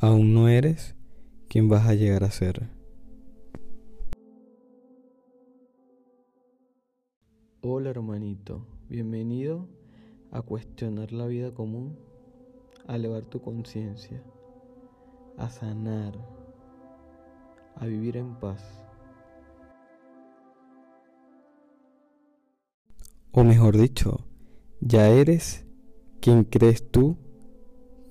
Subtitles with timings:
[0.00, 0.94] aún no eres
[1.48, 2.68] quien vas a llegar a ser.
[7.60, 9.66] Hola hermanito, bienvenido
[10.30, 11.98] a cuestionar la vida común,
[12.86, 14.22] a elevar tu conciencia,
[15.36, 16.14] a sanar,
[17.74, 18.62] a vivir en paz.
[23.32, 24.24] O mejor dicho,
[24.80, 25.66] ya eres
[26.20, 27.16] quien crees tú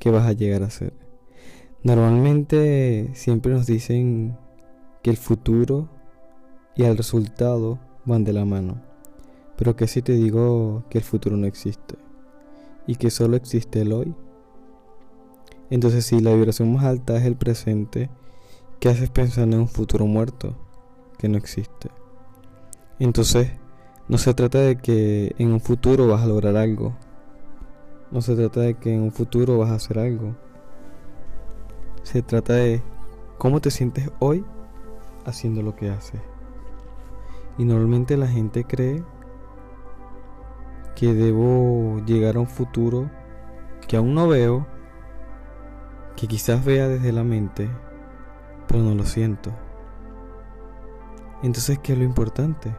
[0.00, 1.03] que vas a llegar a ser.
[1.84, 4.38] Normalmente siempre nos dicen
[5.02, 5.90] que el futuro
[6.74, 8.80] y el resultado van de la mano.
[9.58, 11.96] Pero que si te digo que el futuro no existe
[12.86, 14.14] y que solo existe el hoy.
[15.68, 18.08] Entonces si la vibración más alta es el presente,
[18.80, 20.56] ¿qué haces pensando en un futuro muerto
[21.18, 21.90] que no existe?
[22.98, 23.50] Entonces
[24.08, 26.94] no se trata de que en un futuro vas a lograr algo.
[28.10, 30.34] No se trata de que en un futuro vas a hacer algo.
[32.04, 32.82] Se trata de
[33.38, 34.44] cómo te sientes hoy
[35.24, 36.20] haciendo lo que haces.
[37.56, 39.02] Y normalmente la gente cree
[40.94, 43.10] que debo llegar a un futuro
[43.88, 44.66] que aún no veo,
[46.14, 47.70] que quizás vea desde la mente,
[48.68, 49.50] pero no lo siento.
[51.42, 52.76] Entonces, ¿qué es lo importante?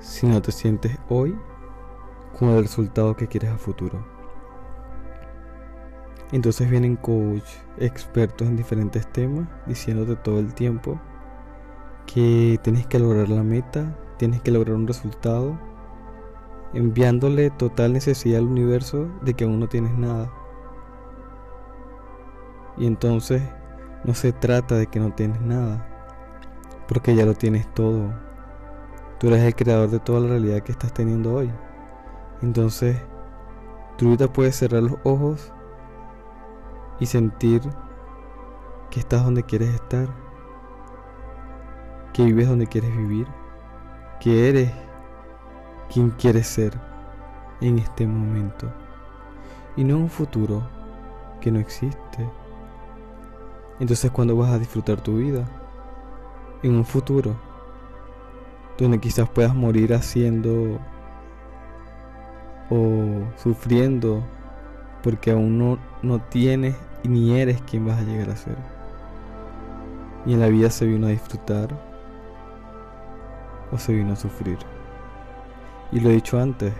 [0.00, 1.34] Si no te sientes hoy
[2.38, 4.15] con el resultado que quieres a futuro.
[6.32, 7.44] Entonces vienen coach,
[7.78, 11.00] expertos en diferentes temas, diciéndote todo el tiempo
[12.06, 15.58] que tienes que lograr la meta, tienes que lograr un resultado,
[16.72, 20.32] enviándole total necesidad al universo de que aún no tienes nada.
[22.76, 23.42] Y entonces
[24.04, 25.86] no se trata de que no tienes nada,
[26.88, 28.12] porque ya lo tienes todo.
[29.18, 31.50] Tú eres el creador de toda la realidad que estás teniendo hoy.
[32.42, 32.96] Entonces,
[33.96, 35.52] tú ahorita puedes cerrar los ojos
[37.00, 37.62] y sentir
[38.90, 40.08] que estás donde quieres estar,
[42.12, 43.26] que vives donde quieres vivir,
[44.20, 44.72] que eres
[45.92, 46.78] quien quieres ser
[47.60, 48.72] en este momento
[49.76, 50.62] y no un futuro
[51.40, 52.28] que no existe.
[53.78, 55.44] Entonces cuando vas a disfrutar tu vida
[56.62, 57.36] en un futuro
[58.78, 60.78] donde quizás puedas morir haciendo
[62.70, 64.22] o sufriendo
[65.06, 66.74] porque aún no, no tienes
[67.04, 68.56] ni eres quien vas a llegar a ser.
[70.26, 71.68] Y en la vida se vino a disfrutar
[73.70, 74.58] o se vino a sufrir.
[75.92, 76.72] Y lo he dicho antes,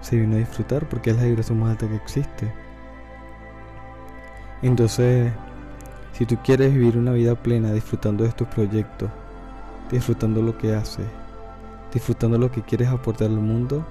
[0.00, 2.52] se vino a disfrutar porque es la vibración más alta que existe.
[4.62, 5.32] Entonces,
[6.12, 9.10] si tú quieres vivir una vida plena disfrutando de estos proyectos,
[9.92, 11.06] disfrutando lo que haces,
[11.94, 13.86] disfrutando lo que quieres aportar al mundo,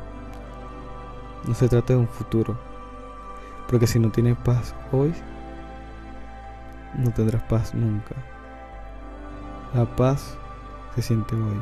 [1.47, 2.74] no se trata de un futuro,
[3.69, 5.13] porque si no tienes paz hoy,
[6.97, 8.15] no tendrás paz nunca.
[9.73, 10.37] La paz
[10.95, 11.61] se siente hoy,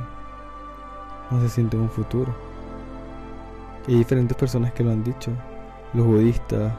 [1.32, 2.36] no se siente en un futuro.
[3.88, 5.32] hay diferentes personas que lo han dicho,
[5.94, 6.74] los budistas,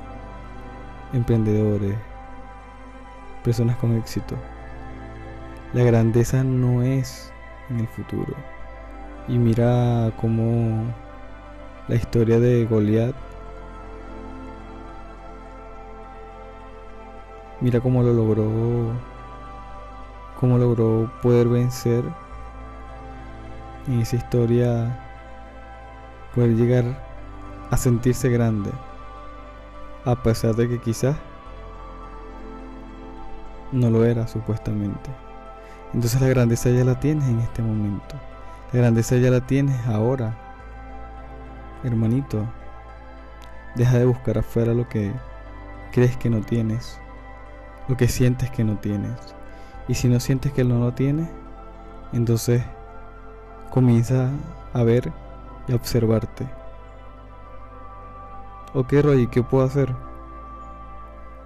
[1.13, 1.97] emprendedores,
[3.43, 4.37] personas con éxito.
[5.73, 7.33] La grandeza no es
[7.71, 8.35] en el futuro.
[9.27, 10.85] Y mira cómo
[11.89, 13.15] la historia de Goliat
[17.65, 18.93] Mira cómo lo logró,
[20.39, 22.05] cómo logró poder vencer
[23.87, 25.03] en esa historia,
[26.35, 26.85] poder llegar
[27.71, 28.71] a sentirse grande,
[30.05, 31.17] a pesar de que quizás
[33.73, 35.09] no lo era supuestamente.
[35.95, 38.15] Entonces la grandeza ya la tienes en este momento.
[38.75, 40.37] La grandeza ya la tienes ahora.
[41.83, 42.45] Hermanito,
[43.75, 45.15] deja de buscar afuera lo que
[45.93, 47.01] crees que no tienes
[47.89, 49.13] lo que sientes que no tienes.
[49.89, 51.29] Y si no sientes que no lo tienes,
[52.13, 52.63] entonces
[53.71, 54.31] comienza
[54.73, 55.13] a ver
[55.69, 56.47] y a observarte.
[58.73, 59.95] Ok, Roy, ¿qué puedo hacer?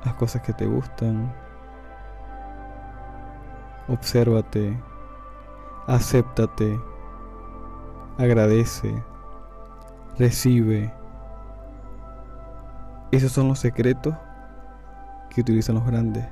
[0.04, 1.34] Las cosas que te gustan.
[3.88, 4.81] Obsérvate.
[5.87, 6.81] Acéptate.
[8.19, 9.02] Agradece.
[10.19, 10.93] Recibe.
[13.11, 14.14] Esos son los secretos
[15.38, 16.25] que utilizan los grandes.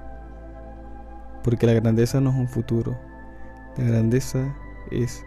[1.45, 2.99] Porque la grandeza no es un futuro,
[3.77, 4.53] la grandeza
[4.91, 5.25] es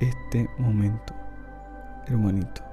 [0.00, 1.14] este momento,
[2.08, 2.69] hermanito.